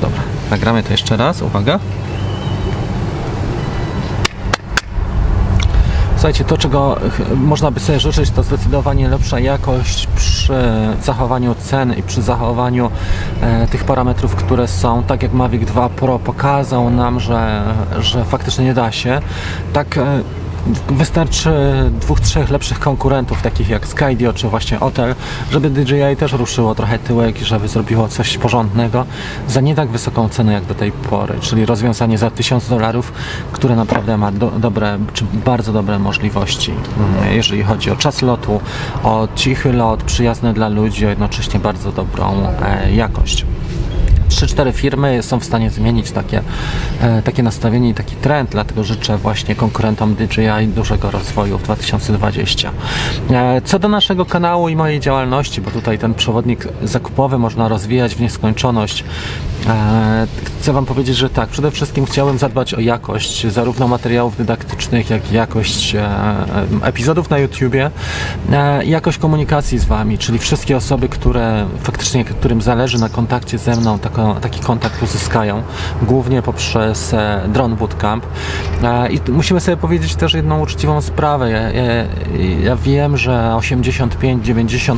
[0.00, 1.78] Dobra, nagramy to jeszcze raz, uwaga.
[6.24, 6.96] Słuchajcie, to czego
[7.37, 10.54] można by sobie życzyć, to zdecydowanie lepsza jakość przy
[11.02, 12.90] zachowaniu cen i przy zachowaniu
[13.40, 17.62] e, tych parametrów, które są, tak jak Mavic 2 Pro pokazał nam, że,
[18.00, 19.20] że faktycznie nie da się.
[19.72, 20.22] Tak e,
[20.88, 21.50] Wystarczy
[22.00, 25.14] dwóch, trzech lepszych konkurentów, takich jak Skydio czy właśnie Hotel,
[25.50, 29.07] żeby DJI też ruszyło trochę tyłek i żeby zrobiło coś porządnego
[29.48, 33.12] za nie tak wysoką cenę jak do tej pory, czyli rozwiązanie za 1000 dolarów,
[33.53, 38.61] które naprawdę ma do, dobre, czy bardzo dobre możliwości, mm, jeżeli chodzi o czas lotu,
[39.03, 43.46] o cichy lot, przyjazny dla ludzi, a jednocześnie bardzo dobrą e, jakość.
[44.46, 46.42] 3-4 firmy są w stanie zmienić takie,
[47.00, 52.70] e, takie nastawienie i taki trend, dlatego życzę właśnie konkurentom DJI dużego rozwoju w 2020.
[53.30, 58.14] E, co do naszego kanału i mojej działalności, bo tutaj ten przewodnik zakupowy można rozwijać
[58.14, 59.04] w nieskończoność,
[59.66, 60.26] e,
[60.61, 65.33] chcę Wam powiedzieć, że tak, przede wszystkim chciałem zadbać o jakość zarówno materiałów dydaktycznych, jak
[65.33, 65.96] i jakość
[66.83, 67.90] epizodów na YouTubie,
[68.85, 73.98] jakość komunikacji z Wami, czyli wszystkie osoby, które faktycznie, którym zależy na kontakcie ze mną,
[73.98, 75.62] taką taki kontakt uzyskają,
[76.02, 78.26] głównie poprzez e, Drone Bootcamp.
[78.82, 81.50] E, I musimy sobie powiedzieć też jedną uczciwą sprawę.
[81.50, 81.84] Ja, ja,
[82.62, 84.96] ja wiem, że 85-90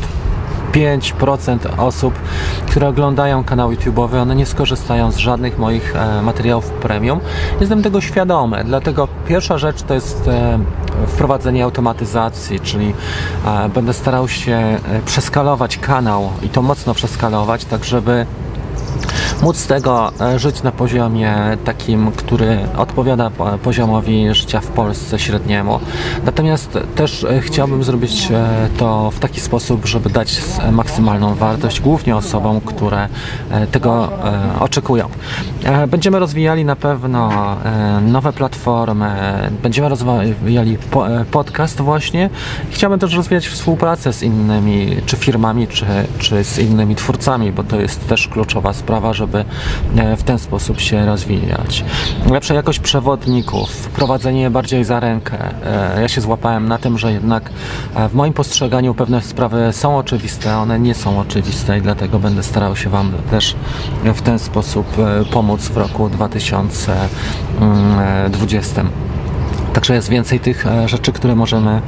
[0.73, 2.15] 5% osób,
[2.67, 7.21] które oglądają kanał YouTube'owy, one nie skorzystają z żadnych moich e, materiałów premium.
[7.61, 10.31] Jestem tego świadomy, dlatego pierwsza rzecz to jest
[11.07, 12.95] wprowadzenie automatyzacji, czyli
[13.75, 18.27] będę starał się przeskalować kanał i to mocno przeskalować, tak żeby
[19.43, 23.31] móc z tego e, żyć na poziomie takim, który odpowiada
[23.63, 25.81] poziomowi życia w Polsce średniemu.
[26.25, 32.17] Natomiast też e, chciałbym zrobić e, to w taki sposób, żeby dać maksymalną wartość głównie
[32.17, 33.09] osobom, które
[33.73, 34.09] tego
[34.61, 35.09] oczekują.
[35.89, 37.31] Będziemy rozwijali na pewno
[38.03, 39.11] nowe platformy,
[39.63, 40.79] będziemy rozwijali
[41.31, 42.31] podcast właśnie.
[42.71, 45.87] Chciałbym też rozwijać współpracę z innymi, czy firmami, czy,
[46.19, 49.45] czy z innymi twórcami, bo to jest też kluczowa sprawa, żeby żeby
[49.97, 51.85] e, w ten sposób się rozwijać.
[52.31, 55.39] Lepsza jakość przewodników, wprowadzenie bardziej za rękę.
[55.97, 57.51] E, ja się złapałem na tym, że jednak
[57.95, 62.43] e, w moim postrzeganiu pewne sprawy są oczywiste, one nie są oczywiste i dlatego będę
[62.43, 63.57] starał się Wam też
[64.05, 64.87] w ten sposób
[65.31, 68.85] pomóc w roku 2020.
[69.77, 71.81] Także jest więcej tych e, rzeczy, które możemy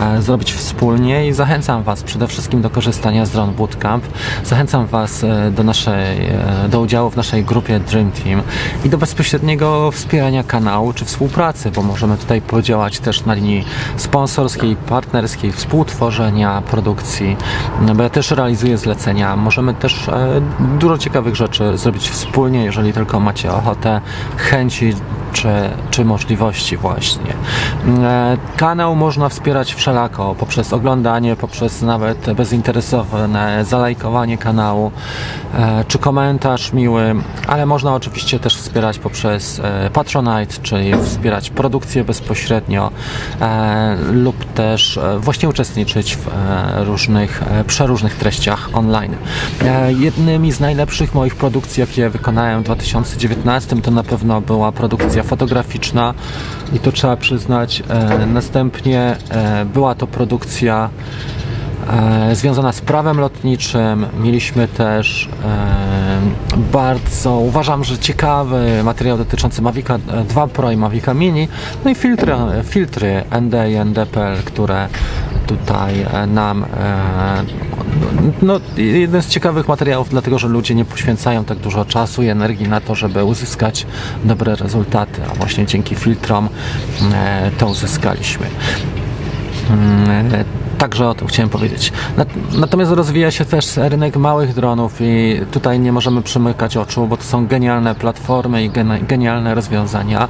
[0.00, 4.04] e, zrobić wspólnie i zachęcam Was przede wszystkim do korzystania z Drone Bootcamp.
[4.44, 6.28] Zachęcam Was e, do, naszej,
[6.68, 8.42] do udziału w naszej grupie Dream Team
[8.84, 13.64] i do bezpośredniego wspierania kanału czy współpracy, bo możemy tutaj podziałać też na linii
[13.96, 17.36] sponsorskiej, partnerskiej, współtworzenia produkcji,
[17.80, 19.36] no bo ja też realizuję zlecenia.
[19.36, 20.10] Możemy też
[20.78, 24.00] dużo ciekawych rzeczy zrobić wspólnie, jeżeli tylko macie ochotę,
[24.36, 24.94] chęci
[25.34, 25.48] czy,
[25.90, 27.34] czy możliwości właśnie.
[28.02, 34.92] E, kanał można wspierać wszelako, poprzez oglądanie, poprzez nawet bezinteresowne zalajkowanie kanału,
[35.54, 37.14] e, czy komentarz miły,
[37.46, 42.90] ale można oczywiście też wspierać poprzez e, Patronite, czyli wspierać produkcję bezpośrednio
[44.12, 46.28] lub też właśnie uczestniczyć w
[46.76, 49.16] różnych, przeróżnych treściach online.
[49.88, 56.14] Jednymi z najlepszych moich produkcji, jakie wykonałem w 2019 to na pewno była produkcja fotograficzna
[56.72, 57.82] i to trzeba przyznać.
[57.88, 60.90] E, następnie e, była to produkcja
[62.32, 64.06] związana z prawem lotniczym.
[64.20, 71.48] Mieliśmy też e, bardzo, uważam, że ciekawy materiał dotyczący Mavica 2 Pro i Mavica Mini,
[71.84, 74.88] no i filtry, filtry ND i NDPL, które
[75.46, 76.64] tutaj nam
[78.42, 82.68] no, jeden z ciekawych materiałów, dlatego że ludzie nie poświęcają tak dużo czasu i energii
[82.68, 83.86] na to, żeby uzyskać
[84.24, 86.48] dobre rezultaty, a właśnie dzięki filtrom
[87.58, 88.46] to uzyskaliśmy.
[90.84, 91.92] Także o tym chciałem powiedzieć.
[92.52, 97.22] Natomiast rozwija się też rynek małych dronów i tutaj nie możemy przymykać oczu, bo to
[97.22, 98.70] są genialne platformy i
[99.08, 100.28] genialne rozwiązania.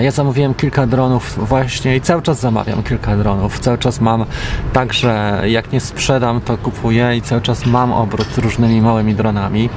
[0.00, 3.60] Ja zamówiłem kilka dronów właśnie i cały czas zamawiam kilka dronów.
[3.60, 4.24] Cały czas mam
[4.72, 9.14] tak, że jak nie sprzedam, to kupuję i cały czas mam obrót z różnymi małymi
[9.14, 9.70] dronami.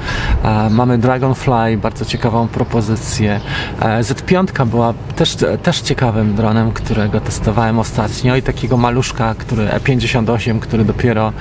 [0.69, 3.39] Mamy Dragonfly, bardzo ciekawą propozycję.
[3.81, 10.59] Z5 była też, też ciekawym dronem, którego testowałem ostatnio i takiego maluszka, który E5 58,
[10.59, 11.33] który dopiero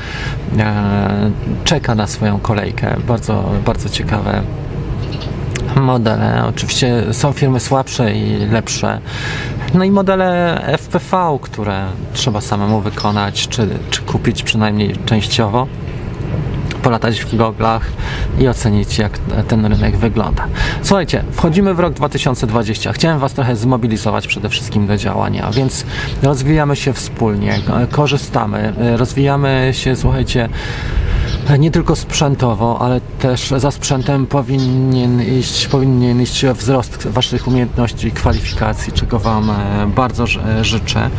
[0.58, 1.30] e,
[1.64, 2.96] czeka na swoją kolejkę.
[3.08, 4.42] Bardzo, bardzo ciekawe
[5.76, 6.44] modele.
[6.48, 9.00] Oczywiście są firmy słabsze i lepsze.
[9.74, 15.66] No i modele FPV, które trzeba samemu wykonać, czy, czy kupić przynajmniej częściowo
[16.84, 17.82] polatać w goglach
[18.38, 19.18] i ocenić, jak
[19.48, 20.46] ten rynek wygląda.
[20.82, 22.92] Słuchajcie, wchodzimy w rok 2020.
[22.92, 25.84] Chciałem Was trochę zmobilizować przede wszystkim do działania, więc
[26.22, 27.58] rozwijamy się wspólnie,
[27.90, 30.48] korzystamy, rozwijamy się, słuchajcie,
[31.58, 38.10] nie tylko sprzętowo, ale też za sprzętem powinien iść, powinien iść wzrost Waszych umiejętności i
[38.10, 40.24] kwalifikacji, czego Wam e, bardzo
[40.62, 41.10] życzę.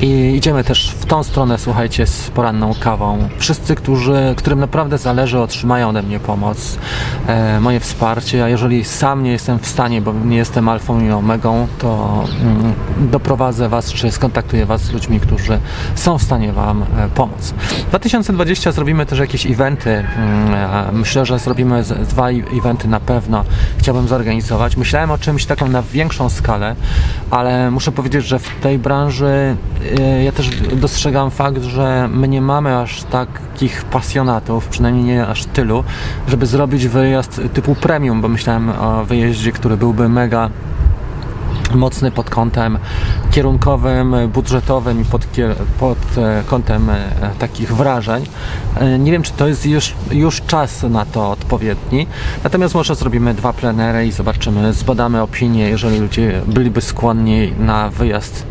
[0.00, 3.28] I idziemy też w tą stronę, słuchajcie, z poranną kawą.
[3.38, 5.07] Wszyscy, którzy, którym naprawdę zależy,
[5.42, 6.78] otrzymają ode mnie pomoc,
[7.26, 11.10] e, moje wsparcie, a jeżeli sam nie jestem w stanie, bo nie jestem alfą i
[11.10, 12.72] omegą, to mm,
[13.10, 15.58] doprowadzę Was, czy skontaktuję Was z ludźmi, którzy
[15.94, 17.54] są w stanie Wam e, pomóc.
[17.88, 19.90] 2020 zrobimy też jakieś eventy.
[19.90, 23.44] Mm, myślę, że zrobimy dwa eventy na pewno.
[23.78, 24.76] Chciałbym zorganizować.
[24.76, 26.76] Myślałem o czymś taką na większą skalę,
[27.30, 29.56] ale muszę powiedzieć, że w tej branży
[29.98, 35.44] y, ja też dostrzegam fakt, że my nie mamy aż takich pasjonatów, przynajmniej nie aż
[35.44, 35.84] tylu,
[36.28, 40.50] żeby zrobić wyjazd typu premium, bo myślałem o wyjeździe, który byłby mega
[41.74, 42.78] mocny pod kątem
[43.30, 45.26] kierunkowym, budżetowym i pod,
[45.80, 48.26] pod e, kątem e, takich wrażeń.
[48.76, 52.06] E, nie wiem, czy to jest już, już czas na to odpowiedni.
[52.44, 58.46] Natomiast może zrobimy dwa plenery i zobaczymy, zbadamy opinię, jeżeli ludzie byliby skłonni na wyjazd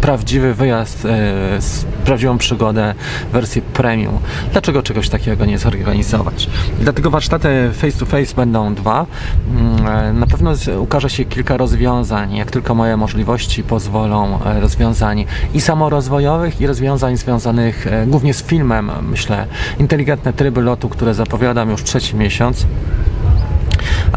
[0.00, 1.58] prawdziwy wyjazd e,
[2.04, 2.94] prawdziwą przygodę,
[3.32, 4.18] wersję premium.
[4.52, 6.50] Dlaczego czegoś takiego nie zorganizować?
[6.80, 9.06] Dlatego warsztaty face to face będą dwa.
[9.50, 15.24] Mm, e, na pewno ukaże się kilka rozwiązań, jak tylko moje możliwości pozwolą, e, rozwiązań
[15.54, 19.46] i samorozwojowych, i rozwiązań związanych głównie z filmem, myślę.
[19.78, 22.66] Inteligentne tryby lotu, które zapowiadam już trzeci miesiąc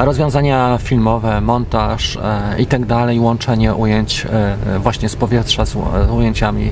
[0.05, 5.75] rozwiązania filmowe, montaż e, i tak dalej, łączenie ujęć e, właśnie z powietrza z
[6.11, 6.71] ujęciami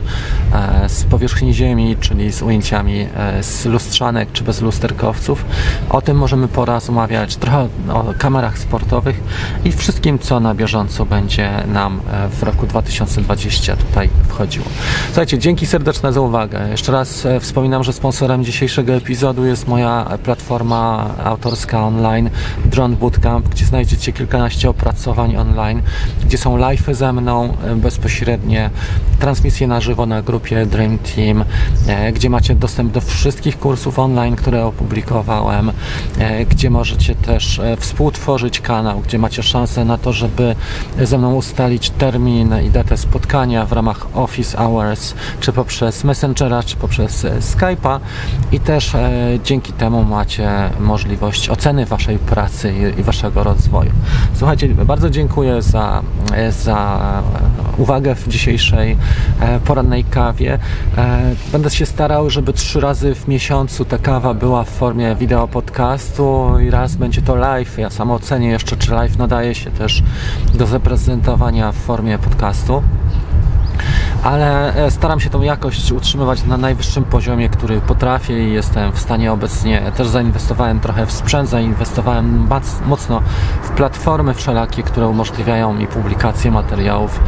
[0.53, 3.07] e, z powierzchni ziemi, czyli z ujęciami
[3.41, 5.45] z lustrzanek czy bez lusterkowców.
[5.89, 9.23] O tym możemy porozmawiać, trochę o kamerach sportowych
[9.65, 14.65] i wszystkim, co na bieżąco będzie nam w roku 2020 tutaj wchodziło.
[15.05, 16.69] Słuchajcie, dzięki serdeczne za uwagę.
[16.69, 22.29] Jeszcze raz wspominam, że sponsorem dzisiejszego epizodu jest moja platforma autorska online
[22.65, 25.81] Drone Bootcamp, gdzie znajdziecie kilkanaście opracowań online,
[26.25, 28.69] gdzie są live'y ze mną e, bezpośrednie,
[29.19, 31.45] transmisje na żywo na grupie Dream Team,
[31.87, 35.71] e, gdzie macie dostęp do wszystkich kursów online, które opublikowałem,
[36.19, 40.55] e, gdzie możecie też współtworzyć kanał, gdzie macie szansę na to, żeby
[41.01, 46.75] ze mną ustalić termin i datę spotkania w ramach Office Hours, czy poprzez Messengera, czy
[46.75, 47.99] poprzez Skype'a.
[48.51, 48.91] I też
[49.43, 50.49] dzięki temu macie
[50.79, 53.91] możliwość oceny Waszej pracy i Waszego rozwoju.
[54.33, 56.01] Słuchajcie, bardzo dziękuję za,
[56.49, 56.99] za
[57.77, 58.97] uwagę w dzisiejszej
[59.39, 60.59] e, porannej kawie.
[60.97, 65.47] E, będę się starał, żeby trzy razy w miesiącu ta kawa była w formie wideo
[65.47, 67.77] podcastu i raz będzie to live.
[67.77, 70.03] Ja sam ocenię jeszcze, czy live nadaje się też
[70.53, 72.81] do zaprezentowania w formie podcastu
[74.25, 78.99] ale e, staram się tą jakość utrzymywać na najwyższym poziomie, który potrafię i jestem w
[78.99, 79.91] stanie obecnie.
[79.97, 82.47] Też zainwestowałem trochę w sprzęt, zainwestowałem
[82.85, 83.21] mocno
[83.63, 87.19] w platformy wszelakie, które umożliwiają mi publikację materiałów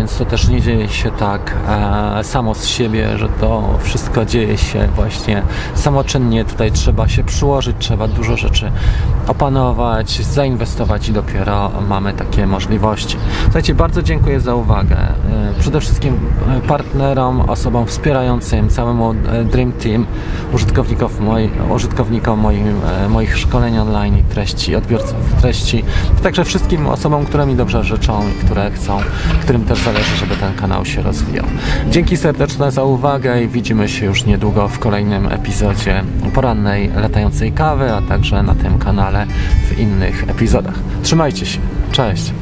[0.00, 4.58] więc to też nie dzieje się tak e, samo z siebie, że to wszystko dzieje
[4.58, 5.42] się właśnie
[5.74, 6.44] samoczynnie.
[6.44, 8.72] Tutaj trzeba się przyłożyć, trzeba dużo rzeczy
[9.28, 13.16] opanować, zainwestować i dopiero mamy takie możliwości.
[13.42, 14.96] Słuchajcie, bardzo dziękuję za uwagę.
[14.96, 15.14] E,
[15.60, 16.18] przede wszystkim
[16.68, 20.06] partnerom, osobom wspierającym, całemu e, Dream Team,
[20.52, 22.66] użytkowników moi, użytkownikom moim,
[23.04, 25.84] e, moich szkoleń online i treści, odbiorców treści,
[26.22, 28.98] także wszystkim osobom, które mi dobrze życzą i które chcą,
[29.42, 31.46] którym też zależy, żeby ten kanał się rozwijał.
[31.90, 36.04] Dzięki serdeczne za uwagę i widzimy się już niedługo w kolejnym epizodzie
[36.34, 39.26] porannej latającej kawy, a także na tym kanale
[39.68, 40.74] w innych epizodach.
[41.02, 41.58] Trzymajcie się.
[41.92, 42.32] Cześć.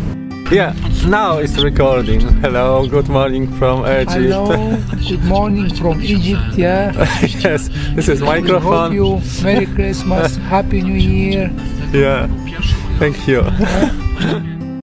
[0.51, 0.72] Yeah,
[1.07, 2.20] now it's recording.
[2.40, 4.12] Hello, good morning from Egypt.
[4.12, 6.57] Hello, good morning from Egypt.
[6.57, 6.92] Yeah,
[7.22, 8.90] yes, this is microphone.
[8.92, 11.51] we hope you Merry Christmas, Happy New Year.
[11.92, 12.28] Yeah,
[12.99, 13.42] thank you.